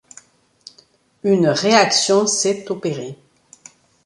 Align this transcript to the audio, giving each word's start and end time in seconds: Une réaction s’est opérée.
Une 1.21 1.47
réaction 1.47 2.25
s’est 2.25 2.71
opérée. 2.71 3.19